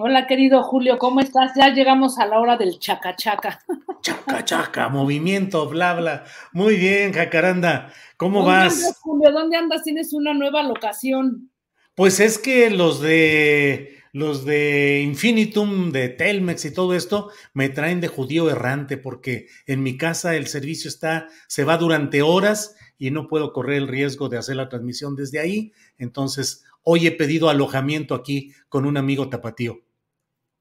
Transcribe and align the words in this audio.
Hola, 0.00 0.28
querido 0.28 0.62
Julio, 0.62 0.96
¿cómo 0.96 1.18
estás? 1.18 1.50
Ya 1.56 1.74
llegamos 1.74 2.20
a 2.20 2.26
la 2.26 2.38
hora 2.38 2.56
del 2.56 2.78
chacachaca. 2.78 3.64
Chaca, 4.00 4.44
chaca, 4.44 4.88
movimiento, 4.88 5.68
bla, 5.68 5.94
bla. 5.94 6.24
Muy 6.52 6.76
bien, 6.76 7.12
Jacaranda. 7.12 7.92
¿Cómo 8.16 8.44
¿Dónde 8.44 8.52
vas? 8.52 8.74
Andas, 8.76 8.98
Julio, 9.00 9.32
¿dónde 9.32 9.56
andas? 9.56 9.82
Tienes 9.82 10.12
una 10.12 10.34
nueva 10.34 10.62
locación. 10.62 11.50
Pues 11.96 12.20
es 12.20 12.38
que 12.38 12.70
los 12.70 13.00
de 13.00 13.98
los 14.12 14.44
de 14.44 15.02
Infinitum, 15.04 15.90
de 15.90 16.10
Telmex 16.10 16.66
y 16.66 16.72
todo 16.72 16.94
esto 16.94 17.32
me 17.52 17.68
traen 17.68 18.00
de 18.00 18.06
judío 18.06 18.48
errante 18.48 18.98
porque 18.98 19.48
en 19.66 19.82
mi 19.82 19.96
casa 19.96 20.36
el 20.36 20.46
servicio 20.46 20.88
está 20.88 21.26
se 21.48 21.64
va 21.64 21.76
durante 21.76 22.22
horas 22.22 22.76
y 22.98 23.10
no 23.10 23.26
puedo 23.26 23.52
correr 23.52 23.78
el 23.78 23.88
riesgo 23.88 24.28
de 24.28 24.38
hacer 24.38 24.54
la 24.54 24.68
transmisión 24.68 25.16
desde 25.16 25.40
ahí. 25.40 25.72
Entonces, 25.98 26.64
hoy 26.84 27.08
he 27.08 27.10
pedido 27.10 27.48
alojamiento 27.48 28.14
aquí 28.14 28.52
con 28.68 28.86
un 28.86 28.96
amigo 28.96 29.28
tapatío. 29.28 29.87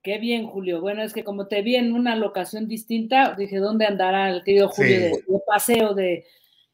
Qué 0.03 0.19
bien, 0.19 0.45
Julio. 0.47 0.79
Bueno, 0.79 1.01
es 1.03 1.13
que 1.13 1.23
como 1.23 1.47
te 1.47 1.61
vi 1.61 1.75
en 1.75 1.91
una 1.91 2.15
locación 2.15 2.67
distinta, 2.67 3.35
dije, 3.37 3.57
¿dónde 3.57 3.85
andará 3.85 4.29
el 4.29 4.43
querido 4.43 4.69
Julio 4.69 4.95
Sí. 4.95 5.01
de, 5.01 5.09
de 5.09 5.39
paseo 5.45 5.93
de 5.93 6.25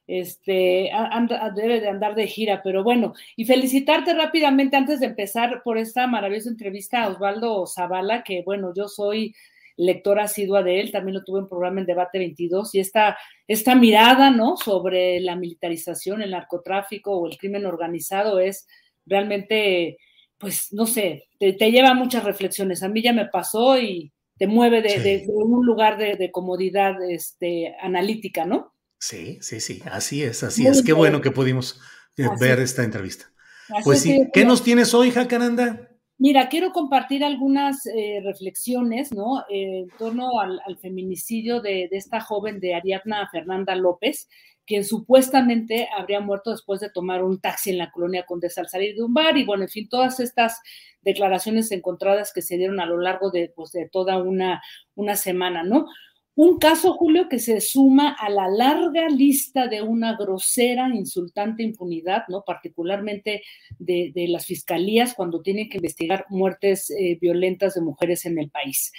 este 0.06 0.92
anda- 0.92 1.50
debe 1.56 1.80
de 1.80 1.88
andar 1.88 2.14
de 2.14 2.28
gira, 2.28 2.62
pero 2.62 2.84
bueno, 2.84 3.14
y 3.38 3.46
felicitarte 3.46 4.14
rápidamente 4.14 4.76
antes 4.76 5.00
de 5.00 5.06
empezar 5.08 5.64
por 5.64 5.78
esta 5.78 6.06
maravillosa 6.08 6.50
entrevista 6.50 7.04
a 7.04 7.08
Osvaldo 7.10 7.66
Zavala, 7.66 8.22
que 8.24 8.44
bueno, 8.44 8.74
yo 8.76 8.88
soy 8.90 9.34
lectora 9.78 10.26
asidua 10.26 10.62
de 10.62 10.82
él, 10.82 10.92
también 10.92 11.16
lo 11.16 11.24
tuve 11.24 11.40
en 11.40 11.48
programa 11.48 11.80
en 11.80 11.88
Debate 11.88 12.20
22, 12.20 12.76
y 12.76 12.80
esta, 12.80 13.18
esta 13.48 13.74
mirada, 13.76 14.30
¿no?, 14.30 14.56
sobre 14.58 15.20
la 15.22 15.36
militarización, 15.38 16.22
el 16.22 16.31
narcotráfico 16.31 17.18
o 17.18 17.26
el 17.28 17.38
crimen 17.38 17.66
organizado 17.66 18.40
es 18.40 18.68
realmente, 19.08 19.97
pues, 20.38 20.68
no 20.72 20.86
sé, 20.86 21.26
te, 21.40 21.54
te 21.54 21.72
lleva 21.72 21.90
a 21.90 21.94
muchas 21.96 22.24
reflexiones. 22.24 22.84
A 22.84 22.90
mí 22.90 23.02
ya 23.02 23.14
me 23.14 23.28
pasó 23.28 23.80
y 23.80 24.12
te 24.38 24.48
mueve 24.48 24.82
de, 24.82 24.90
Sí. 24.90 25.00
de- 25.00 25.18
de 25.20 25.34
un 25.34 25.66
lugar 25.66 25.98
de, 25.98 26.16
de 26.16 26.32
comodidad 26.32 26.96
este, 27.10 27.76
analítica, 27.82 28.46
¿no? 28.46 28.74
Sí, 29.00 29.38
sí, 29.42 29.60
sí, 29.60 29.82
así 29.92 30.24
es, 30.24 30.44
así 30.44 30.64
Muy 30.64 30.72
es. 30.72 30.82
Qué 30.84 30.94
bueno 30.94 31.22
que 31.22 31.32
pudimos 31.32 31.80
eh, 32.18 32.26
Así 32.26 32.44
ver 32.44 32.60
es. 32.60 32.72
esta 32.72 32.84
entrevista. 32.84 33.26
Así 33.70 33.84
Pues 33.84 33.98
es 34.00 34.04
sí, 34.04 34.28
¿qué 34.34 34.46
nos 34.46 34.64
tienes 34.64 34.94
hoy, 34.94 35.12
Jacaranda? 35.12 35.90
Mira, 36.18 36.48
quiero 36.48 36.72
compartir 36.72 37.24
algunas 37.24 37.86
eh, 37.88 38.22
reflexiones, 38.24 39.12
¿no? 39.12 39.40
Eh, 39.50 39.80
en 39.80 39.90
torno 39.98 40.40
al, 40.40 40.60
al 40.66 40.78
feminicidio 40.78 41.60
de, 41.60 41.88
de 41.92 41.98
esta 41.98 42.22
joven 42.22 42.60
de 42.60 42.76
Ariadna 42.76 43.28
Fernanda 43.32 43.76
López, 43.76 44.28
quien 44.66 44.84
supuestamente 44.84 45.90
habría 45.96 46.19
muerto 46.19 46.51
después 46.51 46.79
de 46.79 46.90
tomar 46.90 47.24
un 47.24 47.40
taxi 47.40 47.72
en 47.72 47.78
la 47.78 47.91
colonia 47.91 48.25
Condesa 48.25 48.62
al 48.62 48.69
salir 48.69 48.96
de 48.96 49.03
un 49.03 49.13
bar. 49.13 49.38
Y 49.38 49.46
bueno, 49.46 49.63
en 49.63 49.69
fin, 49.69 49.90
todas 49.90 50.19
estas 50.19 50.59
declaraciones 51.01 51.72
encontradas 51.72 52.31
que 52.34 52.41
se 52.41 52.57
dieron 52.57 52.79
a 52.79 52.85
lo 52.85 52.97
largo 52.97 53.29
de, 53.29 53.52
pues, 53.56 53.72
de 53.72 53.90
toda 53.90 54.18
una, 54.18 54.62
una 54.96 55.16
semana, 55.16 55.63
¿no? 55.63 55.88
Un 56.35 56.57
caso, 56.57 56.94
Julio, 56.94 57.29
que 57.29 57.38
se 57.38 57.62
suma 57.62 58.09
a 58.12 58.28
la 58.28 58.47
larga 58.47 59.07
lista 59.07 59.68
de 59.68 59.84
una 59.84 60.18
grosera, 60.18 60.90
insultante 60.90 61.62
impunidad, 61.62 62.23
¿no? 62.28 62.44
Particularmente 62.44 63.44
de, 63.78 64.12
las 64.29 64.47
fiscalías 64.47 65.13
cuando 65.13 65.44
tienen 65.44 65.69
que 65.69 65.78
investigar 65.78 66.25
muertes 66.29 66.90
eh, 66.90 67.19
violentas 67.22 67.75
de 67.75 67.81
mujeres 67.81 68.25
en 68.25 68.40
el 68.40 68.50
país. 68.50 68.91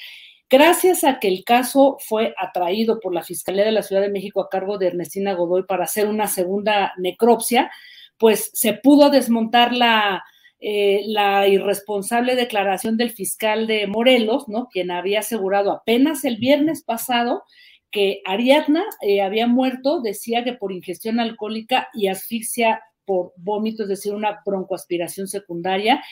Gracias 0.51 1.05
a 1.05 1.19
que 1.19 1.29
el 1.29 1.43
caso 1.45 1.97
fue 2.07 2.35
atraído 2.39 3.01
por 3.01 3.15
la 3.15 3.23
Fiscalía 3.23 3.65
de 3.65 3.73
la 3.73 3.83
Ciudad 3.83 4.03
de 4.03 4.11
México 4.11 4.41
a 4.41 4.49
cargo 4.49 4.79
de 4.79 4.89
Ernestina 4.89 5.33
Godoy 5.33 5.65
para 5.65 5.85
hacer 5.85 6.07
una 6.07 6.27
segunda 6.27 6.93
necropsia, 6.99 7.71
pues 8.19 8.51
se 8.53 8.75
pudo 8.75 9.11
desmontar 9.11 9.73
la, 9.73 10.23
eh, 10.61 11.05
irresponsable 11.49 12.37
declaración 12.37 12.97
del 12.97 13.11
fiscal 13.11 13.67
de 13.67 13.87
Morelos, 13.87 14.49
¿no? 14.49 14.69
Quien 14.69 14.91
había 14.91 15.21
asegurado 15.21 15.73
apenas 15.73 16.25
el 16.25 16.37
viernes 16.37 16.83
pasado 16.83 17.43
que 17.91 18.23
Ariadna 18.25 18.85
eh, 19.03 19.23
había 19.23 19.47
muerto, 19.47 20.01
decía 20.01 20.43
que 20.43 20.53
por 20.53 20.73
ingestión 20.73 21.21
alcohólica 21.21 21.89
y 21.95 22.09
asfixia 22.09 22.83
por 23.05 23.33
vómito, 23.37 23.85
es 23.85 23.89
decir, 23.89 24.15
una 24.15 24.41
broncoaspiración 24.45 25.29
secundaria, 25.29 26.03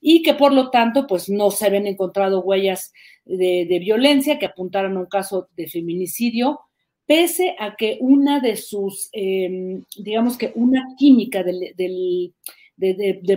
y 0.00 0.22
que 0.22 0.34
por 0.34 0.52
lo 0.52 0.70
tanto, 0.70 1.06
pues 1.06 1.28
no 1.28 1.50
se 1.50 1.66
habían 1.66 1.86
encontrado 1.86 2.40
huellas 2.40 2.92
de, 3.24 3.78
violencia 3.80 4.38
que 4.38 4.46
apuntaran 4.46 4.96
a 4.96 5.00
un 5.00 5.06
caso 5.06 5.48
de 5.56 5.68
feminicidio, 5.68 6.60
pese 7.06 7.54
a 7.58 7.76
que 7.76 7.98
una 8.00 8.40
de 8.40 8.56
sus, 8.56 9.10
eh, 9.12 9.82
digamos 9.96 10.38
que 10.38 10.52
una 10.54 10.94
química 10.96 11.42
de, 11.42 12.32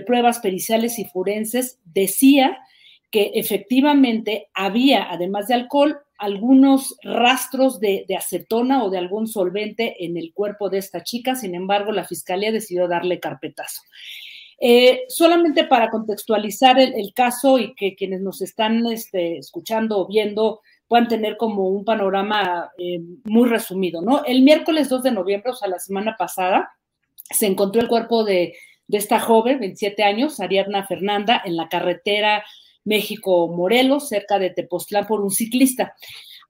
pruebas 0.05 0.39
periciales 0.39 0.99
y 0.99 1.05
forenses 1.05 1.79
decía 1.83 2.57
que 3.11 3.31
efectivamente 3.35 4.47
había, 4.53 5.11
además 5.11 5.47
de 5.47 5.53
alcohol, 5.53 5.99
algunos 6.17 6.95
rastros 7.03 7.79
de, 7.79 8.05
acetona 8.17 8.83
o 8.83 8.89
de 8.89 8.97
algún 8.97 9.27
solvente 9.27 10.05
en 10.05 10.17
el 10.17 10.33
cuerpo 10.33 10.69
de 10.69 10.77
esta 10.77 11.03
chica, 11.03 11.35
sin 11.35 11.53
embargo, 11.53 11.91
la 11.91 12.05
fiscalía 12.05 12.51
decidió 12.51 12.87
darle 12.87 13.19
carpetazo. 13.19 13.81
Eh, 14.59 15.03
solamente 15.09 15.65
para 15.65 15.89
contextualizar 15.89 16.79
el, 16.79 17.13
caso 17.13 17.59
y 17.59 17.73
que 17.75 17.95
quienes 17.95 18.21
nos 18.21 18.41
están 18.41 18.85
este, 18.87 19.37
escuchando 19.37 19.99
o 19.99 20.07
viendo 20.07 20.61
puedan 20.87 21.07
tener 21.07 21.37
como 21.37 21.69
un 21.69 21.83
panorama 21.83 22.71
eh, 22.77 23.01
muy 23.23 23.49
resumido, 23.49 24.01
¿no? 24.01 24.23
El 24.25 24.41
miércoles 24.43 24.89
2 24.89 25.03
de 25.03 25.11
noviembre, 25.11 25.51
o 25.51 25.55
sea, 25.55 25.67
la 25.67 25.79
semana 25.79 26.15
pasada, 26.17 26.71
se 27.29 27.47
encontró 27.47 27.81
el 27.81 27.87
cuerpo 27.87 28.23
de, 28.23 28.55
de 28.87 28.97
esta 28.97 29.19
joven, 29.19 29.59
27 29.59 30.03
años, 30.03 30.39
Ariadna 30.39 30.85
Fernanda, 30.85 31.41
en 31.43 31.55
la 31.55 31.67
carretera 31.67 32.43
México-Morelos, 32.85 34.09
cerca 34.09 34.39
de 34.39 34.49
Tepoztlán, 34.49 35.07
por 35.07 35.21
un 35.21 35.31
ciclista. 35.31 35.95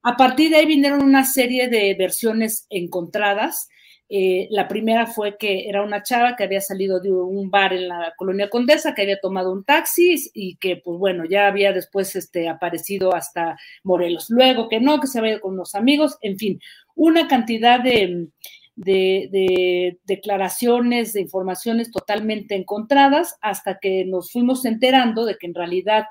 A 0.02 0.18
partir 0.18 0.50
de 0.50 0.58
ahí 0.58 0.66
vinieron 0.66 1.02
una 1.04 1.26
serie 1.26 1.70
de 1.70 1.94
versiones 1.94 2.68
encontradas. 2.70 3.70
Eh, 4.16 4.48
la 4.52 4.68
primera 4.68 5.08
fue 5.08 5.38
que 5.40 5.68
era 5.68 5.82
una 5.82 6.04
chava 6.04 6.36
que 6.36 6.44
había 6.44 6.62
salido 6.62 7.00
de 7.00 7.12
un 7.12 7.50
bar 7.50 7.74
en 7.74 7.88
la 7.88 8.14
colonia 8.16 8.48
Condesa, 8.48 8.94
que 8.94 9.02
había 9.02 9.20
tomado 9.20 9.52
un 9.52 9.64
taxi 9.64 10.30
y 10.36 10.56
que, 10.58 10.76
pues 10.76 11.00
bueno, 11.00 11.26
ya 11.26 11.48
había 11.48 11.74
después 11.74 12.16
este, 12.16 12.48
aparecido 12.48 13.16
hasta 13.16 13.58
Morelos. 13.84 14.30
Luego 14.30 14.70
que 14.70 14.80
no, 14.80 15.00
que 15.00 15.08
se 15.08 15.18
había 15.18 15.32
ido 15.32 15.42
con 15.42 15.56
unos 15.56 15.74
amigos, 15.74 16.20
en 16.22 16.38
fin, 16.38 16.60
una 16.94 17.28
cantidad 17.28 17.80
de, 17.80 18.28
de, 18.76 19.30
de, 19.32 19.98
declaraciones, 20.04 21.14
de 21.14 21.22
informaciones 21.22 21.90
totalmente 21.90 22.54
encontradas, 22.54 23.36
hasta 23.42 23.80
que 23.80 24.06
nos 24.06 24.32
fuimos 24.32 24.64
enterando 24.66 25.26
de 25.26 25.40
que 25.40 25.48
en 25.48 25.56
realidad 25.56 26.06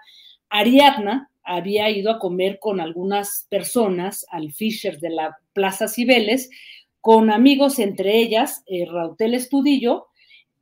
Ariadna 0.49 1.31
había 1.45 1.89
ido 1.89 2.11
a 2.11 2.19
comer 2.19 2.59
con 2.59 2.81
algunas 2.81 3.47
personas 3.49 4.27
al 4.33 4.53
Fisher 4.53 4.99
de 4.99 5.11
la 5.11 5.39
Plaza 5.53 5.87
Cibeles, 5.87 6.51
con 7.03 7.31
amigos, 7.31 7.81
entre 7.81 8.17
ellas 8.17 8.63
eh, 8.67 8.87
Rautel 8.87 9.35
Estudillo, 9.35 10.07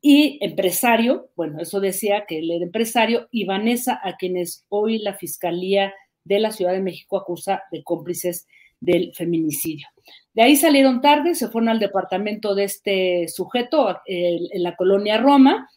y 0.03 0.39
empresario, 0.41 1.29
bueno, 1.37 1.61
eso 1.61 1.79
decía 1.79 2.25
que 2.27 2.39
era 2.39 2.65
empresario, 2.65 3.29
y 3.31 3.45
Vanessa, 3.45 4.01
a 4.03 4.17
quienes 4.17 4.65
hoy 4.71 4.99
la 4.99 5.15
Fiscalía 5.15 5.93
de 6.25 6.41
la 6.41 6.51
Ciudad 6.51 6.73
de 6.73 6.81
México 6.81 7.19
acusa 7.19 7.65
de 7.71 7.85
cómplices 7.85 8.49
del 8.81 9.13
feminicidio. 9.15 9.87
De 10.33 10.43
ahí 10.43 10.57
salieron 10.57 11.03
tarde, 11.03 11.35
se 11.35 11.49
fueron 11.49 11.69
al 11.69 11.79
departamento 11.79 12.55
de 12.55 12.65
este 12.65 13.29
sujeto 13.29 14.01
en 14.07 14.63
la 14.63 14.75
colonia 14.77 15.19
Roma 15.19 15.69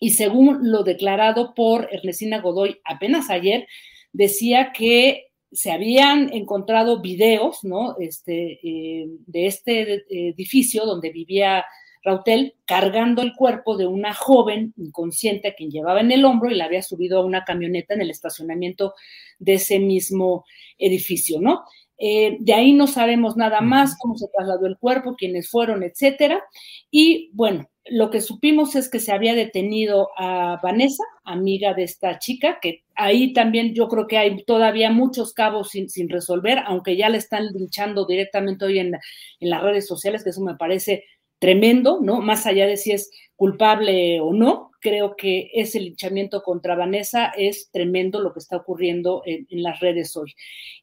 y 0.00 0.10
según 0.10 0.72
lo 0.72 0.82
declarado 0.82 1.54
por 1.54 1.88
Ernestina 1.92 2.40
Godoy 2.40 2.80
apenas 2.84 3.30
ayer, 3.30 3.68
decía 4.12 4.72
que 4.72 5.28
se 5.56 5.72
habían 5.72 6.32
encontrado 6.34 7.00
videos, 7.00 7.64
¿no? 7.64 7.96
Este, 7.98 8.60
eh, 8.62 9.08
de 9.26 9.46
este 9.46 10.04
edificio 10.10 10.84
donde 10.84 11.10
vivía 11.10 11.64
Rautel 12.04 12.54
cargando 12.66 13.22
el 13.22 13.34
cuerpo 13.34 13.78
de 13.78 13.86
una 13.86 14.12
joven 14.12 14.74
inconsciente 14.76 15.48
a 15.48 15.54
quien 15.54 15.70
llevaba 15.70 16.00
en 16.00 16.12
el 16.12 16.26
hombro 16.26 16.50
y 16.50 16.54
la 16.54 16.66
había 16.66 16.82
subido 16.82 17.18
a 17.18 17.24
una 17.24 17.44
camioneta 17.44 17.94
en 17.94 18.02
el 18.02 18.10
estacionamiento 18.10 18.92
de 19.38 19.54
ese 19.54 19.78
mismo 19.78 20.44
edificio, 20.78 21.40
¿no? 21.40 21.64
Eh, 21.98 22.36
de 22.38 22.52
ahí 22.52 22.74
no 22.74 22.86
sabemos 22.86 23.38
nada 23.38 23.62
más, 23.62 23.96
cómo 23.98 24.14
se 24.16 24.28
trasladó 24.28 24.66
el 24.66 24.76
cuerpo, 24.76 25.16
quiénes 25.16 25.48
fueron, 25.48 25.82
etcétera. 25.82 26.44
Y 26.90 27.30
bueno, 27.32 27.66
lo 27.88 28.10
que 28.10 28.20
supimos 28.20 28.74
es 28.74 28.88
que 28.88 29.00
se 29.00 29.12
había 29.12 29.34
detenido 29.34 30.08
a 30.16 30.58
Vanessa, 30.62 31.04
amiga 31.24 31.74
de 31.74 31.84
esta 31.84 32.18
chica, 32.18 32.58
que 32.60 32.82
ahí 32.94 33.32
también 33.32 33.74
yo 33.74 33.88
creo 33.88 34.06
que 34.06 34.18
hay 34.18 34.44
todavía 34.44 34.90
muchos 34.90 35.32
cabos 35.32 35.70
sin, 35.70 36.08
resolver, 36.08 36.58
aunque 36.66 36.96
ya 36.96 37.08
le 37.08 37.18
están 37.18 37.46
linchando 37.46 38.06
directamente 38.06 38.64
hoy 38.64 38.78
en, 38.78 38.94
en 38.94 39.50
las 39.50 39.62
redes 39.62 39.86
sociales, 39.86 40.24
que 40.24 40.30
eso 40.30 40.40
me 40.40 40.56
parece 40.56 41.04
tremendo, 41.38 42.00
¿no? 42.02 42.20
Más 42.20 42.46
allá 42.46 42.66
de 42.66 42.76
si 42.76 42.92
es 42.92 43.10
culpable 43.36 44.20
o 44.20 44.32
no, 44.32 44.70
creo 44.80 45.16
que 45.16 45.50
ese 45.52 45.80
linchamiento 45.80 46.42
contra 46.42 46.74
Vanessa 46.74 47.32
es 47.36 47.70
tremendo 47.70 48.20
lo 48.20 48.32
que 48.32 48.38
está 48.38 48.56
ocurriendo 48.56 49.22
en, 49.26 49.46
las 49.62 49.80
redes 49.80 50.16
hoy. 50.16 50.32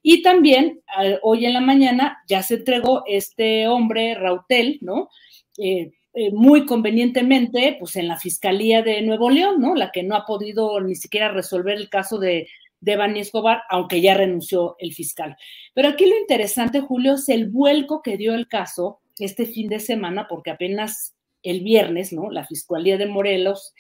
Y 0.02 0.22
también 0.22 0.82
hoy 1.22 1.46
en 1.46 1.54
la 1.54 1.62
mañana 1.62 2.18
ya 2.28 2.44
se 2.44 2.56
entregó 2.56 3.04
este 3.08 3.68
hombre, 3.68 4.16
Rautel, 4.16 4.78
¿no? 4.82 5.10
Eh, 5.58 5.92
eh, 6.16 6.32
muy 6.32 6.66
convenientemente, 6.66 7.76
pues 7.80 7.96
en 7.96 8.08
la 8.08 8.20
Fiscalía 8.20 8.84
de 8.84 9.02
Nuevo 9.02 9.32
León, 9.32 9.60
¿no? 9.60 9.74
La 9.74 9.92
que 9.92 10.04
no 10.04 10.16
ha 10.16 10.26
podido 10.26 10.80
ni 10.80 10.96
siquiera 10.96 11.30
resolver 11.30 11.76
el 11.76 11.90
caso 11.90 12.20
de, 12.20 12.48
de 12.82 13.20
Escobar, 13.20 13.64
aunque 13.68 14.00
ya 14.00 14.14
renunció 14.14 14.76
el 14.78 14.94
fiscal. 14.94 15.36
Pero 15.74 15.90
aquí 15.90 16.06
lo 16.06 16.16
interesante, 16.16 16.82
Julio, 16.82 17.16
es 17.16 17.30
el 17.30 17.50
vuelco 17.50 18.04
que 18.04 18.18
dio 18.18 18.36
el 18.36 18.48
caso 18.48 19.00
este 19.18 19.48
fin 19.48 19.70
de 19.70 19.80
semana, 19.80 20.28
porque 20.28 20.52
apenas 20.52 21.16
el 21.42 21.62
viernes, 21.62 22.14
¿no? 22.14 22.30
La 22.30 22.46
Fiscalía 22.46 22.98
de 22.98 23.08
Morelos 23.08 23.74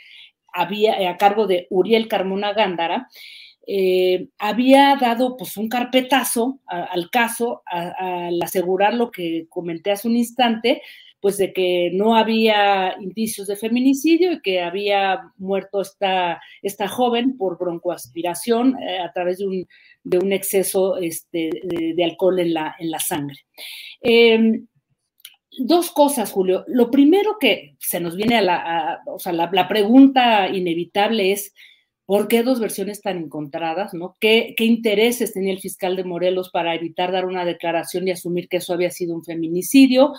había, 0.53 0.99
eh, 0.99 1.07
a 1.07 1.17
cargo 1.17 1.45
de 1.45 1.67
Uriel 1.69 2.07
Carmona 2.07 2.53
Gándara, 2.53 3.09
eh, 3.67 4.27
había 4.39 4.97
dado 4.99 5.37
pues 5.37 5.55
un 5.55 5.69
carpetazo 5.69 6.59
al 6.65 7.09
caso 7.09 7.61
al 7.65 8.41
asegurar 8.41 8.93
lo 8.93 9.09
que 9.09 9.45
comenté 9.49 9.91
hace 9.91 10.09
un 10.09 10.17
instante, 10.17 10.81
pues 11.23 11.37
de 11.37 11.53
que 11.53 11.89
no 11.93 12.17
había 12.17 12.97
indicios 12.99 13.47
de 13.47 13.55
feminicidio 13.55 14.33
y 14.33 14.41
que 14.41 14.59
había 14.59 15.31
muerto 15.37 15.79
esta, 15.79 16.41
esta 16.61 16.89
joven 16.89 17.37
por 17.37 17.57
broncoaspiración 17.57 18.77
eh, 18.77 18.99
a 18.99 19.09
través 19.13 19.37
de 19.37 19.47
un, 19.47 19.67
de 20.03 20.17
un 20.17 20.33
exceso 20.33 20.97
este, 20.97 21.49
de, 21.63 22.03
alcohol 22.03 22.41
en 22.41 22.53
la, 22.53 22.75
en 22.77 22.91
la 22.91 22.99
sangre. 22.99 23.37
Em, 24.01 24.67
dos 25.57 25.91
cosas, 25.91 26.29
Julio. 26.29 26.65
Lo 26.67 26.91
primero 26.91 27.37
que 27.39 27.77
se 27.79 28.01
nos 28.01 28.17
viene 28.17 28.35
a 28.35 28.41
la, 28.41 29.01
o 29.05 29.17
sea, 29.17 29.31
la, 29.31 29.67
pregunta 29.69 30.49
inevitable 30.49 31.31
es, 31.31 31.53
¿por 32.05 32.27
qué 32.27 32.43
dos 32.43 32.59
versiones 32.59 33.01
tan 33.01 33.17
encontradas? 33.17 33.93
¿no? 33.93 34.17
¿Qué, 34.19 34.55
intereses 34.57 35.31
tenía 35.31 35.53
el 35.53 35.61
fiscal 35.61 35.95
de 35.95 36.03
Morelos 36.03 36.49
para 36.49 36.75
evitar 36.75 37.13
dar 37.13 37.25
una 37.25 37.45
declaración 37.45 38.09
y 38.09 38.11
asumir 38.11 38.49
que 38.49 38.57
eso 38.57 38.73
había 38.73 38.91
sido 38.91 39.15
un 39.15 39.23
feminicidio? 39.23 40.11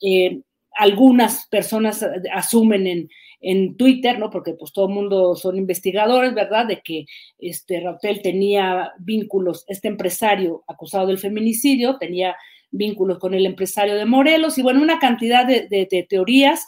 Eh, 0.00 0.42
algunas 0.76 1.46
personas 1.48 2.04
asumen 2.32 2.86
en, 2.86 3.08
en 3.40 3.76
Twitter, 3.76 4.18
¿no? 4.18 4.30
Porque 4.30 4.54
pues 4.54 4.72
todo 4.72 4.88
el 4.88 4.94
mundo 4.94 5.36
son 5.36 5.56
investigadores, 5.56 6.34
¿verdad? 6.34 6.66
De 6.66 6.80
que 6.82 7.04
este 7.38 7.80
Rautel 7.80 8.22
tenía 8.22 8.92
vínculos, 8.98 9.64
este 9.68 9.88
empresario 9.88 10.64
acusado 10.66 11.06
del 11.06 11.18
feminicidio 11.18 11.96
tenía 11.98 12.36
vínculos 12.70 13.18
con 13.18 13.34
el 13.34 13.46
empresario 13.46 13.94
de 13.94 14.04
Morelos 14.04 14.58
y 14.58 14.62
bueno, 14.62 14.82
una 14.82 14.98
cantidad 14.98 15.46
de, 15.46 15.68
de, 15.68 15.86
de 15.90 16.02
teorías. 16.08 16.64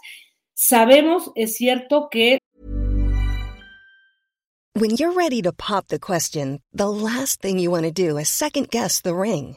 Sabemos, 0.55 1.33
es 1.35 1.57
cierto 1.57 2.09
que 2.11 2.39
When 4.79 4.95
you're 4.95 5.15
ready 5.17 5.41
to 5.41 5.53
pop 5.53 5.87
the 5.89 5.99
question, 5.99 6.61
the 6.71 6.89
last 6.91 7.41
thing 7.41 7.59
you 7.59 7.71
want 7.71 7.85
to 7.85 7.91
do 7.91 8.19
is 8.19 8.29
second 8.29 8.69
guess 8.71 9.01
the 9.01 9.15
ring. 9.15 9.57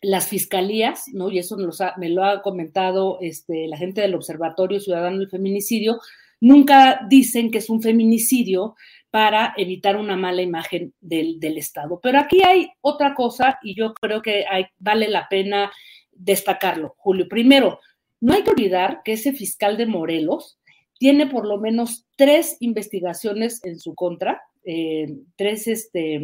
Las 0.00 0.28
fiscalías, 0.28 1.08
¿no? 1.12 1.30
Y 1.30 1.38
eso 1.38 1.56
me 1.96 2.08
lo 2.08 2.24
ha, 2.24 2.42
comentado 2.42 3.18
este, 3.20 3.66
la 3.66 3.76
gente 3.76 4.00
del 4.00 4.14
Observatorio 4.14 4.80
Ciudadano 4.80 5.18
del 5.18 5.30
Feminicidio, 5.30 6.00
nunca 6.40 7.00
dicen 7.08 7.50
que 7.50 7.58
es 7.58 7.68
un 7.68 7.82
feminicidio 7.82 8.76
para 9.10 9.54
evitar 9.56 9.96
una 9.96 10.16
mala 10.16 10.42
imagen 10.42 10.94
del, 11.00 11.38
Estado. 11.56 11.98
Pero 12.02 12.18
aquí 12.18 12.42
hay 12.42 12.68
otra 12.80 13.14
cosa 13.14 13.58
y 13.62 13.74
yo 13.74 13.94
creo 13.94 14.22
que 14.22 14.44
vale 14.78 15.08
la 15.08 15.28
pena 15.28 15.72
destacarlo, 16.12 16.94
Julio. 16.98 17.26
Primero, 17.28 17.80
no 18.20 18.34
hay 18.34 18.42
que 18.42 18.50
olvidar 18.50 19.02
que 19.04 19.12
ese 19.12 19.32
fiscal 19.32 19.76
de 19.76 19.86
Morelos 19.86 20.58
tiene 20.98 21.26
por 21.26 21.46
lo 21.46 21.58
menos 21.58 22.06
tres 22.16 22.56
investigaciones 22.60 23.64
en 23.64 23.78
su 23.78 23.94
contra, 23.94 24.42
eh, 24.70 25.06
tres 25.34 25.66
este, 25.66 26.20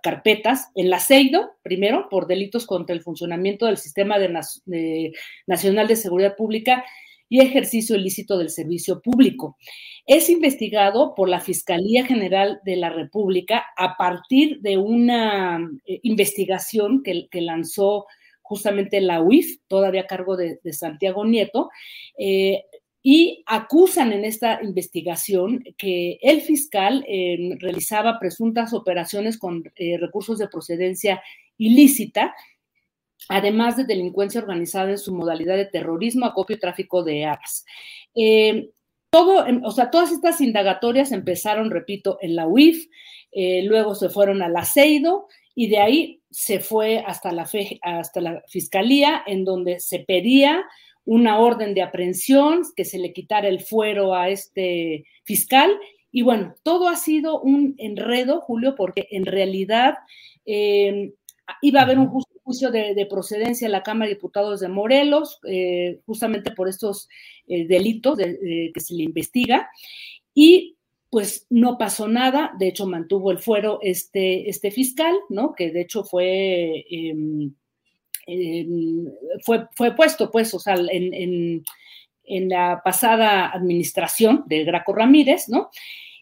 carpetas 0.00 0.68
en 0.76 0.90
la 0.90 1.00
primero, 1.62 2.06
por 2.08 2.28
delitos 2.28 2.64
contra 2.64 2.94
el 2.94 3.02
funcionamiento 3.02 3.66
del 3.66 3.78
Sistema 3.78 4.16
Nacional 5.48 5.88
de 5.88 5.96
Seguridad 5.96 6.36
Pública 6.36 6.84
y 7.28 7.40
ejercicio 7.40 7.96
ilícito 7.96 8.38
del 8.38 8.50
servicio 8.50 9.00
público. 9.00 9.56
Es 10.06 10.30
investigado 10.30 11.16
por 11.16 11.28
la 11.28 11.40
Fiscalía 11.40 12.06
General 12.06 12.60
de 12.64 12.76
la 12.76 12.90
República 12.90 13.66
a 13.76 13.96
partir 13.96 14.60
de 14.60 14.78
una 14.78 15.58
eh, 15.84 15.98
investigación 16.04 17.02
que, 17.02 17.28
lanzó 17.40 18.06
justamente 18.40 19.00
la 19.00 19.20
UIF, 19.20 19.58
todavía 19.66 20.02
a 20.02 20.06
cargo 20.06 20.36
de, 20.36 20.60
Santiago 20.72 21.24
Nieto, 21.24 21.70
eh, 22.16 22.66
y 23.02 23.42
acusan 23.46 24.12
en 24.12 24.24
esta 24.24 24.60
investigación 24.62 25.64
que 25.78 26.18
el 26.22 26.42
fiscal 26.42 27.04
eh, 27.08 27.56
realizaba 27.58 28.18
presuntas 28.18 28.74
operaciones 28.74 29.38
con 29.38 29.64
recursos 30.00 30.38
de 30.38 30.48
procedencia 30.48 31.22
ilícita 31.56 32.34
además 33.28 33.76
de 33.76 33.84
delincuencia 33.84 34.40
organizada 34.40 34.90
en 34.90 34.98
su 34.98 35.14
modalidad 35.14 35.56
de 35.56 35.66
terrorismo, 35.66 36.26
acopio 36.26 36.56
y 36.56 36.60
tráfico 36.60 37.02
de 37.04 37.24
armas. 37.24 37.64
Eh, 38.14 38.70
todo, 39.10 39.46
em, 39.46 39.62
o 39.64 39.70
sea, 39.70 39.90
todas 39.90 40.12
estas 40.12 40.40
indagatorias 40.40 41.12
empezaron, 41.12 41.70
repito, 41.70 42.18
en 42.20 42.36
la 42.36 42.46
UIF, 42.46 42.88
eh, 43.32 43.62
luego 43.64 43.94
se 43.94 44.08
fueron 44.08 44.42
al 44.42 44.56
aceido 44.56 45.28
y 45.54 45.68
de 45.68 45.78
ahí 45.78 46.22
se 46.30 46.60
fue 46.60 47.04
hasta 47.06 47.32
la, 47.32 47.48
hasta 47.82 48.20
la 48.20 48.42
fiscalía, 48.48 49.22
en 49.26 49.44
donde 49.44 49.80
se 49.80 50.00
pedía 50.00 50.64
una 51.10 51.40
orden 51.40 51.74
de 51.74 51.82
aprehensión, 51.82 52.62
que 52.76 52.84
se 52.84 52.96
le 52.96 53.12
quitara 53.12 53.48
el 53.48 53.58
fuero 53.58 54.14
a 54.14 54.28
este 54.28 55.06
fiscal 55.24 55.76
Y 56.12 56.22
bueno, 56.22 56.54
todo 56.62 56.86
ha 56.86 56.94
sido 56.94 57.40
un 57.40 57.74
enredo, 57.78 58.40
Julio, 58.40 58.76
porque 58.76 59.08
en 59.10 59.26
realidad 59.26 59.94
eh, 60.46 61.12
iba 61.62 61.80
a 61.80 61.82
haber 61.82 61.98
un 61.98 62.06
juicio 62.44 62.70
de, 62.70 63.06
procedencia 63.10 63.66
en 63.66 63.72
la 63.72 63.82
Cámara 63.82 64.06
de 64.08 64.14
Diputados 64.14 64.60
de 64.60 64.68
Morelos, 64.68 65.40
eh, 65.48 65.98
justamente 66.06 66.52
por 66.52 66.68
estos 66.68 67.08
eh, 67.48 67.66
delitos 67.66 68.16
que 68.16 68.80
se 68.80 68.94
le 68.94 69.02
investiga. 69.02 69.68
Y 70.32 70.76
pues 71.10 71.44
no 71.50 71.76
pasó 71.76 72.06
nada, 72.06 72.52
de 72.60 72.68
hecho 72.68 72.86
mantuvo 72.86 73.32
el 73.32 73.40
fuero 73.40 73.80
este, 73.82 74.48
este 74.48 74.70
fiscal, 74.70 75.16
¿no? 75.28 75.54
Que 75.56 75.72
de 75.72 75.80
hecho 75.80 76.04
fue, 76.04 76.84
fue, 79.44 79.94
puesto, 79.94 80.30
pues, 80.30 80.52
o 80.54 80.58
sea, 80.58 80.74
en, 80.76 81.64
la 82.48 82.80
pasada 82.84 83.50
administración 83.50 84.44
de 84.46 84.64
Graco 84.64 84.92
Ramírez, 84.94 85.48
¿no? 85.48 85.70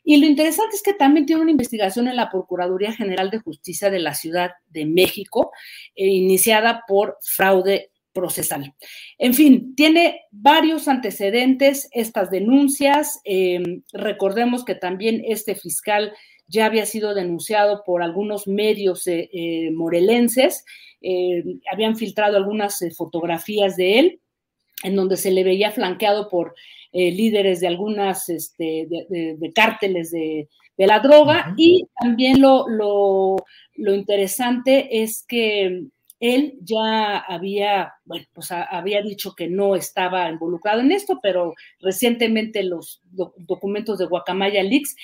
Y 0.02 0.16
lo 0.16 0.26
interesante 0.26 0.74
es 0.74 0.82
que 0.82 0.94
también 0.94 1.26
tiene 1.26 1.42
una 1.42 1.50
investigación 1.50 2.08
en 2.08 2.16
la 2.16 2.30
Procuraduría 2.30 2.94
General 2.94 3.28
de 3.28 3.40
Justicia 3.40 3.90
de 3.90 3.98
la 3.98 4.14
Ciudad 4.14 4.52
de 4.68 4.86
México, 4.86 5.52
eh, 5.94 6.06
iniciada 6.06 6.84
por 6.88 7.18
fraude 7.20 7.90
procesal. 8.18 8.74
En 9.18 9.34
fin, 9.34 9.74
tiene 9.76 10.22
varios 10.30 10.88
antecedentes 10.88 11.88
estas 11.92 12.30
denuncias. 12.30 13.20
Em, 13.24 13.82
recordemos 13.92 14.64
que 14.64 14.74
también 14.74 15.22
este 15.26 15.54
fiscal 15.54 16.12
ya 16.46 16.66
había 16.66 16.86
sido 16.86 17.14
denunciado 17.14 17.82
por 17.84 18.02
algunos 18.02 18.48
medios 18.48 19.06
eh, 19.06 19.28
eh, 19.32 19.70
morelenses, 19.72 20.64
em, 21.00 21.60
habían 21.70 21.96
filtrado 21.96 22.36
algunas 22.36 22.80
eh, 22.82 22.90
fotografías 22.90 23.76
de 23.76 23.98
él 23.98 24.20
en 24.84 24.94
donde 24.94 25.16
se 25.16 25.32
le 25.32 25.42
veía 25.42 25.72
flanqueado 25.72 26.28
por 26.28 26.54
líderes 26.92 27.60
de 27.60 27.66
algunas 27.66 28.28
este, 28.28 28.86
de, 28.88 29.52
cárteles 29.52 30.12
de, 30.12 30.48
la 30.76 31.00
droga. 31.00 31.52
Y 31.56 31.84
también 32.00 32.40
lo, 32.40 32.64
lo 32.68 33.94
interesante 33.94 35.02
es 35.02 35.24
que 35.26 35.88
él 36.20 36.58
ya 36.62 37.18
había, 37.18 37.94
bueno, 38.04 38.26
pues 38.32 38.50
había 38.50 39.02
dicho 39.02 39.34
que 39.34 39.48
no 39.48 39.76
estaba 39.76 40.28
involucrado 40.28 40.80
en 40.80 40.90
esto, 40.90 41.20
pero 41.22 41.54
recientemente 41.80 42.62
los 42.64 43.00
documentos 43.36 43.98
de 43.98 44.06
Guacamaya 44.06 44.62
Leaks 44.62 44.96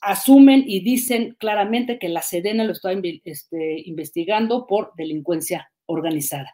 asumen 0.00 0.64
y 0.66 0.80
dicen 0.80 1.36
claramente 1.38 1.98
que 1.98 2.08
la 2.08 2.22
Sedena 2.22 2.64
lo 2.64 2.72
está 2.72 2.90
este, 3.24 3.82
investigando 3.84 4.66
por 4.66 4.92
delincuencia 4.96 5.70
organizada. 5.86 6.52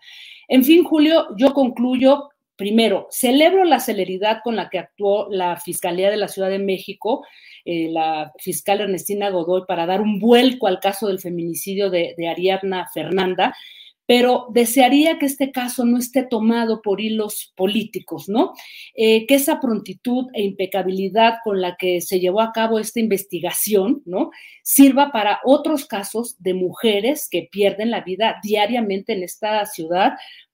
En 0.49 0.64
fin, 0.64 0.85
Julio, 0.85 1.28
yo 1.37 1.52
concluyo. 1.54 2.31
Primero, 2.57 3.09
celebro 3.11 3.64
la 3.64 3.81
celeridad 3.81 4.38
con 4.45 4.54
la 4.54 4.69
que 4.71 4.78
actuó 4.78 5.26
la 5.28 5.57
Fiscalía 5.57 6.09
de 6.09 6.16
la 6.16 6.28
Ciudad 6.28 6.50
de 6.50 6.61
México, 6.61 7.26
eh, 7.64 7.88
la 7.90 8.33
fiscal 8.38 8.81
Ernestina 8.81 9.31
Godoy, 9.31 9.62
para 9.66 9.87
dar 9.87 10.00
un 10.00 10.21
vuelco 10.21 10.69
al 10.69 10.78
caso 10.78 11.09
del 11.09 11.19
feminicidio 11.19 11.90
de, 11.90 12.14
de 12.16 12.28
Ariadna 12.28 12.87
Fernanda 12.95 13.57
pero 14.07 14.47
desearía 14.51 15.19
que 15.19 15.27
este 15.27 15.51
caso 15.51 15.85
no 15.85 15.99
esté 15.99 16.25
tomado 16.25 16.83
por 16.83 17.01
hilos 17.01 17.53
políticos, 17.57 18.29
¿no? 18.29 18.53
Eh, 18.95 19.27
que 19.27 19.37
esa 19.37 19.61
prontitud 19.61 20.27
e 20.35 20.43
impecabilidad 20.43 21.37
con 21.43 21.61
la 21.61 21.77
que 21.77 22.01
se 22.01 22.21
llevó 22.21 22.41
a 22.41 22.53
cabo 22.53 22.79
esta 22.79 23.01
investigación, 23.01 24.03
¿no? 24.05 24.31
Sirva 24.63 25.11
para 25.11 25.41
otros 25.45 25.87
casos 25.87 26.37
de 26.39 26.55
mujeres 26.55 27.29
que 27.31 27.49
pierden 27.51 27.91
la 27.91 28.03
vida 28.03 28.37
diariamente 28.43 29.15
en 29.15 29.23
esta 29.23 29.65
ciudad 29.67 30.13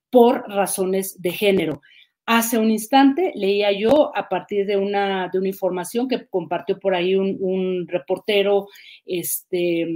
por 0.09 0.47
razones 0.49 1.21
de 1.21 1.31
género. 1.31 1.81
Hace 2.27 2.59
un 2.59 2.69
instante 2.69 3.31
leía 3.35 3.71
yo 3.71 4.15
a 4.15 4.29
partir 4.29 4.67
de 4.67 4.77
una, 4.77 5.27
de 5.33 5.39
una 5.39 5.47
información 5.47 6.07
que 6.07 6.27
compartió 6.27 6.79
por 6.79 6.93
ahí 6.93 7.15
un, 7.15 7.87
reportero 7.87 8.67
este, 9.05 9.87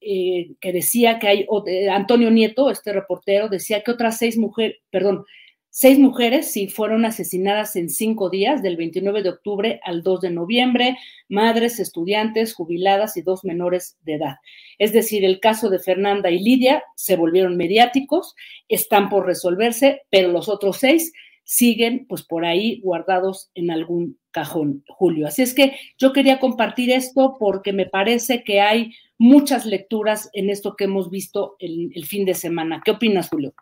eh, 0.00 0.52
que 0.58 0.72
decía 0.72 1.18
que 1.18 1.28
hay, 1.28 1.46
eh, 1.66 1.90
Antonio 1.90 2.30
Nieto, 2.30 2.70
este 2.70 2.92
reportero, 2.92 3.48
decía 3.48 3.82
que 3.82 3.90
otras 3.90 4.18
seis 4.18 4.38
mujeres, 4.38 4.78
perdón, 4.90 5.26
seis 5.68 5.98
mujeres 5.98 6.50
sí 6.50 6.68
fueron 6.68 7.04
asesinadas 7.04 7.76
en 7.76 7.90
cinco 7.90 8.30
días, 8.30 8.62
del 8.62 8.78
29 8.78 9.22
de 9.22 9.28
octubre 9.28 9.80
al 9.84 10.02
2 10.02 10.22
de 10.22 10.30
noviembre, 10.30 10.96
madres, 11.28 11.78
estudiantes, 11.78 12.54
jubiladas 12.54 13.18
y 13.18 13.22
dos 13.22 13.44
menores 13.44 13.98
de 14.00 14.14
edad. 14.14 14.36
Es 14.78 14.94
decir, 14.94 15.26
el 15.26 15.38
caso 15.38 15.68
de 15.68 15.78
Fernanda 15.78 16.30
y 16.30 16.38
Lidia 16.38 16.82
se 16.94 17.16
volvieron 17.16 17.58
mediáticos, 17.58 18.34
están 18.68 19.10
por 19.10 19.26
resolverse, 19.26 20.00
pero 20.08 20.32
los 20.32 20.48
otros 20.48 20.78
seis 20.78 21.12
siguen 21.46 22.06
pues 22.08 22.24
por 22.24 22.44
ahí 22.44 22.80
guardados 22.82 23.50
en 23.54 23.70
algún 23.70 24.18
cajón, 24.32 24.84
Julio. 24.88 25.28
Así 25.28 25.42
es 25.42 25.54
que 25.54 25.78
yo 25.96 26.12
quería 26.12 26.40
compartir 26.40 26.90
esto 26.90 27.36
porque 27.38 27.72
me 27.72 27.86
parece 27.86 28.42
que 28.42 28.60
hay 28.60 28.92
muchas 29.16 29.64
lecturas 29.64 30.28
en 30.32 30.50
esto 30.50 30.74
que 30.76 30.84
hemos 30.84 31.08
visto 31.08 31.56
el, 31.60 32.04
fin 32.04 32.26
de 32.26 32.34
semana. 32.34 32.82
¿Qué 32.84 32.90
opinas, 32.90 33.28
Julio? 33.28 33.54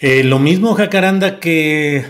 Eh, 0.00 0.24
lo 0.24 0.40
mismo, 0.40 0.74
Jacaranda, 0.74 1.38
que 1.38 2.04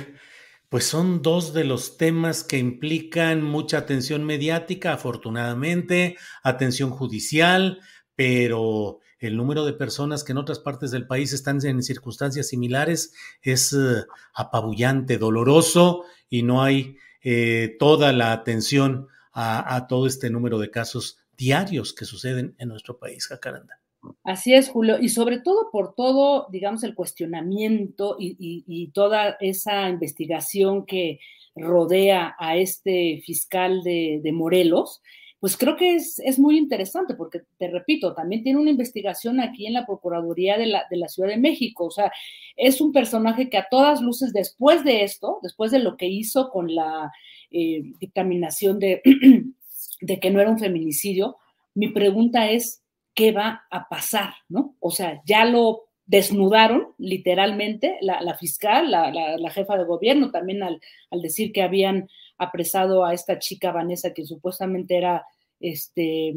pues 0.71 0.85
son 0.85 1.21
dos 1.21 1.53
de 1.53 1.65
los 1.65 1.99
temas 1.99 2.43
que 2.43 2.57
implican 2.57 3.43
mucha 3.43 3.79
atención 3.79 4.25
mediática, 4.25 4.95
afortunadamente, 4.95 6.17
atención 6.43 6.91
judicial, 6.91 7.81
pero 8.17 9.01
el 9.19 9.37
número 9.37 9.65
de 9.65 9.73
personas 9.73 10.25
que 10.25 10.33
en 10.33 10.39
otras 10.39 10.59
partes 10.59 10.91
del 10.91 11.07
país 11.07 11.33
están 11.33 11.65
en 11.65 11.83
circunstancias 11.83 12.49
similares 12.49 13.15
es 13.43 13.73
eh, 13.73 14.05
apabullante, 14.35 15.19
doloroso 15.19 16.05
y 16.29 16.43
no 16.43 16.63
hay 16.63 16.97
eh, 17.23 17.77
toda 17.79 18.13
la 18.13 18.33
atención 18.33 19.09
a, 19.39 19.87
todo 19.87 20.07
este 20.07 20.31
número 20.31 20.59
de 20.59 20.71
casos 20.71 21.19
diarios 21.37 21.93
que 21.93 22.07
suceden 22.07 22.55
en 22.59 22.69
nuestro 22.69 22.99
país, 22.99 23.27
Jacaranda. 23.27 23.79
Así 24.25 24.55
es, 24.55 24.71
Julio, 24.71 24.99
y 24.99 25.11
sobre 25.11 25.41
todo 25.41 25.71
por 25.71 25.95
todo, 25.95 26.47
digamos, 26.51 26.83
el 26.85 26.95
cuestionamiento 26.95 28.17
y 28.19 28.91
toda 28.95 29.37
esa 29.41 29.91
investigación 29.91 30.87
que 30.87 31.19
rodea 31.57 32.37
a 32.39 32.57
este 32.57 33.23
fiscal 33.25 33.83
de, 33.83 34.21
de 34.23 34.33
Morelos, 34.33 35.03
pues 35.41 35.57
creo 35.57 35.77
que 35.77 35.95
es, 35.95 36.19
es, 36.21 36.39
muy 36.39 36.57
interesante 36.57 37.15
porque, 37.15 37.43
te 37.59 37.69
repito, 37.69 38.15
también 38.15 38.43
tiene 38.43 38.59
una 38.59 38.71
investigación 38.71 39.41
aquí 39.41 39.67
en 39.67 39.75
la 39.75 39.85
Procuraduría 39.85 40.57
de 40.57 40.67
la, 40.67 40.85
de 40.91 40.97
la 40.97 41.09
Ciudad 41.09 41.29
de 41.29 41.37
México. 41.37 41.87
O 41.87 41.91
sea, 41.91 42.11
es 42.57 42.81
un 42.81 42.93
personaje 42.93 43.51
que 43.51 43.59
a 43.59 43.69
todas 43.71 44.01
luces, 44.01 44.33
después 44.33 44.83
de 44.83 45.05
esto, 45.05 45.39
después 45.43 45.71
de 45.71 45.81
lo 45.81 45.97
que 45.97 46.07
hizo 46.07 46.51
con 46.51 46.75
la 46.75 47.13
eh, 47.51 47.83
dictaminación 48.01 48.79
de, 48.79 49.03
de 50.01 50.21
que 50.21 50.31
no 50.31 50.41
era 50.41 50.51
un 50.51 50.59
feminicidio, 50.59 51.37
mi 51.75 51.89
pregunta 51.89 52.51
es, 52.51 52.83
¿qué 53.15 53.33
va 53.33 53.67
a 53.71 53.89
pasar? 53.89 54.35
¿No? 54.49 54.75
O 54.81 54.91
sea, 54.91 55.23
ya 55.27 55.45
lo 55.45 55.87
desnudaron 56.07 56.95
literalmente 56.99 57.99
la, 58.01 58.35
fiscal, 58.35 58.91
la, 58.91 59.11
la, 59.11 59.51
jefa 59.51 59.77
de 59.77 59.85
gobierno, 59.85 60.31
también 60.31 60.63
al, 60.63 60.81
al, 61.11 61.21
decir 61.21 61.53
que 61.53 61.63
habían 61.63 62.09
apresado 62.39 63.05
a 63.05 63.15
esta 63.15 63.39
chica 63.39 63.73
Vanessa, 63.73 64.13
que 64.13 64.25
supuestamente 64.25 64.97
era 64.97 65.25
este, 65.61 66.35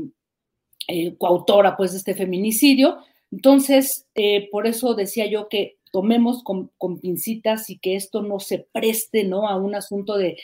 eh, 0.87 1.15
coautora 1.17 1.77
pues, 1.77 1.91
de 1.91 1.97
este 1.97 2.15
feminicidio. 2.15 2.99
Entonces, 3.31 4.07
eh, 4.15 4.49
por 4.51 4.65
eso 4.65 4.95
decía 4.95 5.27
yo 5.27 5.49
que 5.49 5.77
tomemos 5.91 6.43
con, 6.43 6.71
pincitas 6.99 7.69
y 7.69 7.77
que 7.77 7.95
esto 7.95 8.21
no 8.21 8.39
se 8.39 8.67
preste, 8.71 9.23
¿no? 9.23 9.47
A 9.47 9.55
un 9.57 9.75
asunto 9.75 10.17
de, 10.17 10.37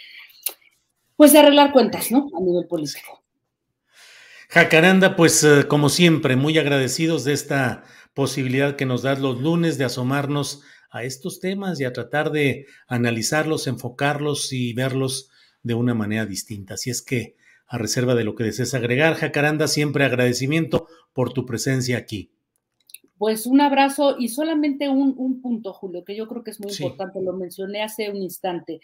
pues, 1.15 1.33
de 1.33 1.39
arreglar 1.39 1.71
cuentas, 1.71 2.11
¿no? 2.11 2.29
A 2.37 2.41
nivel 2.41 2.67
político. 2.67 3.23
Jacaranda, 4.49 5.15
pues, 5.15 5.43
eh, 5.43 5.67
como 5.67 5.89
siempre, 5.89 6.35
muy 6.35 6.57
agradecidos 6.57 7.23
de 7.23 7.33
esta 7.33 7.83
posibilidad 8.13 8.75
que 8.75 8.85
nos 8.85 9.01
das 9.01 9.19
los 9.19 9.41
lunes 9.41 9.77
de 9.77 9.85
asomarnos 9.85 10.61
a 10.91 11.03
estos 11.03 11.39
temas 11.39 11.79
y 11.79 11.85
a 11.85 11.91
tratar 11.91 12.31
de 12.31 12.67
analizarlos, 12.87 13.67
enfocarlos 13.67 14.53
y 14.53 14.73
verlos 14.73 15.29
de 15.65 15.73
una 15.73 15.95
manera 15.95 16.27
distinta. 16.27 16.75
Así 16.75 16.91
es 16.91 17.01
que, 17.01 17.35
a 17.67 17.79
reserva 17.79 18.13
de 18.13 18.23
lo 18.23 18.35
que 18.35 18.43
desees 18.43 18.75
agregar, 18.75 19.15
Jacaranda, 19.15 19.67
siempre 19.67 20.05
agradecimiento 20.05 20.87
por 21.11 21.33
tu 21.33 21.47
presencia 21.47 21.97
aquí. 21.97 22.29
Pues 23.17 23.47
un 23.47 23.59
abrazo 23.61 24.15
y 24.19 24.27
solamente 24.27 24.87
un, 24.87 25.41
punto, 25.41 25.73
Julio, 25.73 26.05
que 26.05 26.15
yo 26.15 26.27
creo 26.27 26.43
que 26.43 26.51
es 26.51 26.59
muy 26.59 26.71
importante, 26.71 27.19
lo 27.19 27.33
mencioné 27.33 27.81
hace 27.81 28.11
un 28.11 28.17
instante. 28.17 28.79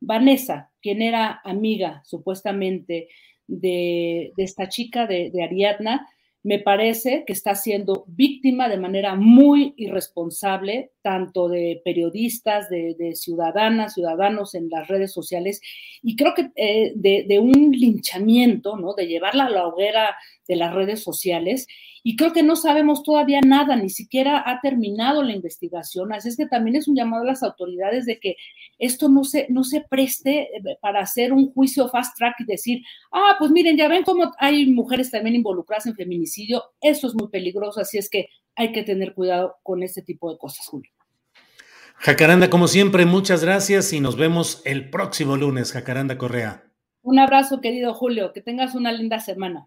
Vanessa, 0.00 0.70
quien 0.82 1.02
era 1.02 1.40
amiga 1.44 2.02
supuestamente 2.04 3.08
de, 3.46 4.32
esta 4.38 4.68
chica, 4.68 5.06
de, 5.06 5.30
de 5.30 5.44
Ariadna, 5.44 6.08
me 6.42 6.60
parece 6.60 7.24
que 7.26 7.32
está 7.32 7.54
siendo 7.54 8.04
víctima 8.06 8.68
de 8.68 8.78
manera 8.78 9.14
muy 9.14 9.74
irresponsable, 9.76 10.92
tanto 11.02 11.48
de 11.48 11.82
periodistas, 11.84 12.68
de, 12.70 13.12
ciudadanas, 13.14 13.94
ciudadanos 13.94 14.54
en 14.54 14.70
las 14.70 14.88
redes 14.88 15.12
sociales, 15.12 15.60
y 16.02 16.16
creo 16.16 16.34
que 16.34 16.50
eh, 16.54 16.92
de, 16.94 17.38
un 17.38 17.72
linchamiento, 17.72 18.76
¿no? 18.76 18.94
De 18.94 19.06
llevarla 19.06 19.46
a 19.46 19.50
la 19.50 19.66
hoguera 19.66 20.16
de 20.48 20.56
las 20.56 20.74
redes 20.74 21.02
sociales 21.02 21.66
y 22.02 22.16
creo 22.16 22.32
que 22.32 22.42
no 22.42 22.56
sabemos 22.56 23.02
todavía 23.02 23.40
nada, 23.40 23.76
ni 23.76 23.90
siquiera 23.90 24.42
ha 24.46 24.60
terminado 24.60 25.22
la 25.22 25.34
investigación, 25.34 26.12
así 26.12 26.30
es 26.30 26.36
que 26.36 26.46
también 26.46 26.76
es 26.76 26.88
un 26.88 26.96
llamado 26.96 27.22
a 27.22 27.26
las 27.26 27.42
autoridades 27.42 28.06
de 28.06 28.18
que 28.18 28.36
esto 28.78 29.08
no 29.08 29.24
se, 29.24 29.46
no 29.50 29.62
se 29.62 29.82
preste 29.82 30.42
eh, 30.42 30.62
para 30.80 31.00
hacer 31.00 31.32
un 31.32 31.52
juicio 31.52 31.88
fast 31.88 32.16
track 32.16 32.36
y 32.40 32.44
decir, 32.44 32.82
ah, 33.12 33.36
pues 33.38 33.50
miren, 33.50 33.76
ya 33.76 33.88
ven 33.88 34.04
cómo 34.04 34.32
hay 34.38 34.66
mujeres 34.66 35.10
también 35.10 35.36
involucradas 35.36 35.86
en 35.86 35.94
feminicidio, 35.94 36.64
eso 36.80 37.08
es 37.08 37.14
muy 37.14 37.28
peligroso, 37.28 37.80
así 37.80 37.98
es 37.98 38.08
que 38.08 38.28
hay 38.56 38.72
que 38.72 38.82
tener 38.82 39.14
cuidado 39.14 39.56
con 39.62 39.82
este 39.82 40.02
tipo 40.02 40.32
de 40.32 40.38
cosas, 40.38 40.66
Julio. 40.66 40.90
Jacaranda, 42.00 42.48
como 42.48 42.68
siempre, 42.68 43.06
muchas 43.06 43.42
gracias 43.42 43.92
y 43.92 44.00
nos 44.00 44.16
vemos 44.16 44.62
el 44.64 44.88
próximo 44.88 45.36
lunes, 45.36 45.72
Jacaranda 45.72 46.16
Correa. 46.16 46.64
Un 47.02 47.18
abrazo, 47.18 47.60
querido 47.60 47.92
Julio, 47.94 48.32
que 48.32 48.40
tengas 48.40 48.74
una 48.74 48.92
linda 48.92 49.18
semana. 49.18 49.66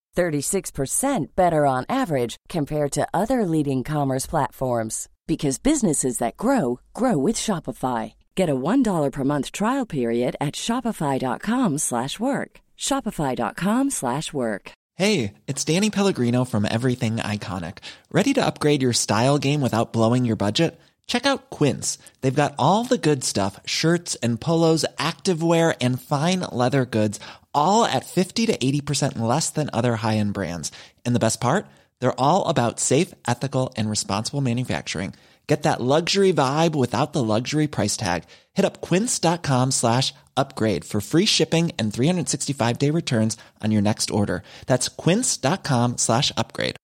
36% 0.15 1.35
better 1.35 1.65
on 1.65 1.85
average 1.89 2.37
compared 2.49 2.91
to 2.91 3.07
other 3.13 3.45
leading 3.45 3.83
commerce 3.83 4.25
platforms 4.25 5.09
because 5.27 5.57
businesses 5.57 6.17
that 6.19 6.37
grow 6.37 6.79
grow 6.93 7.17
with 7.17 7.35
Shopify. 7.35 8.13
Get 8.35 8.49
a 8.49 8.55
$1 8.55 9.11
per 9.11 9.23
month 9.23 9.51
trial 9.51 9.85
period 9.85 10.35
at 10.39 10.55
shopify.com/work. 10.55 12.51
shopify.com/work. 12.77 14.71
Hey, 14.95 15.33
it's 15.47 15.63
Danny 15.65 15.89
Pellegrino 15.89 16.45
from 16.45 16.67
Everything 16.69 17.15
Iconic. 17.17 17.77
Ready 18.11 18.33
to 18.33 18.45
upgrade 18.45 18.81
your 18.83 18.93
style 18.93 19.39
game 19.39 19.61
without 19.61 19.93
blowing 19.93 20.25
your 20.25 20.35
budget? 20.35 20.79
Check 21.07 21.25
out 21.25 21.49
Quince. 21.49 21.97
They've 22.21 22.41
got 22.43 22.53
all 22.59 22.83
the 22.83 22.97
good 22.97 23.23
stuff, 23.23 23.59
shirts 23.65 24.15
and 24.23 24.39
polos, 24.39 24.85
activewear 24.97 25.75
and 25.81 26.01
fine 26.01 26.41
leather 26.51 26.85
goods 26.85 27.19
all 27.55 27.85
at 27.85 28.05
50 28.05 28.45
to 28.47 28.57
80% 28.57 29.17
less 29.17 29.49
than 29.49 29.69
other 29.73 29.95
high-end 29.95 30.33
brands. 30.33 30.71
And 31.05 31.15
the 31.15 31.25
best 31.25 31.41
part? 31.41 31.65
They're 31.99 32.19
all 32.19 32.47
about 32.47 32.79
safe, 32.79 33.13
ethical, 33.27 33.73
and 33.77 33.89
responsible 33.89 34.41
manufacturing. 34.41 35.13
Get 35.47 35.63
that 35.63 35.81
luxury 35.81 36.31
vibe 36.31 36.75
without 36.75 37.11
the 37.11 37.23
luxury 37.23 37.67
price 37.67 37.97
tag. 37.97 38.23
Hit 38.53 38.63
up 38.63 38.79
quince.com 38.79 39.71
slash 39.71 40.13
upgrade 40.37 40.85
for 40.85 41.01
free 41.01 41.25
shipping 41.25 41.71
and 41.77 41.91
365-day 41.91 42.89
returns 42.89 43.35
on 43.61 43.71
your 43.71 43.81
next 43.81 44.11
order. 44.11 44.43
That's 44.67 44.87
quince.com 44.87 45.97
slash 45.97 46.31
upgrade. 46.37 46.77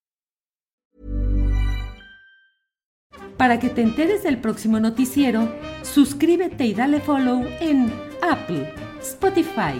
Para 3.38 3.60
que 3.60 3.70
te 3.70 3.84
enteres 3.84 4.24
del 4.24 4.42
próximo 4.42 4.80
noticiero, 4.80 5.48
suscríbete 5.84 6.66
y 6.66 6.74
dale 6.74 7.00
follow 7.00 7.46
en 7.62 7.94
Apple, 8.22 8.74
Spotify, 9.00 9.80